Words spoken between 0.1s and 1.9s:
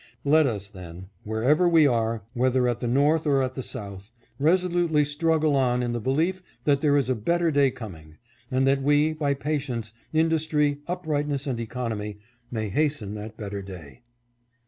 Let us, then, wherever we